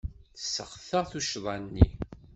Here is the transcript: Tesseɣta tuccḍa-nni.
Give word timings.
Tesseɣta 0.35 0.99
tuccḍa-nni. 1.09 1.87